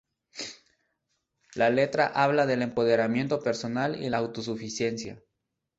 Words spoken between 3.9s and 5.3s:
y la autosuficiencia.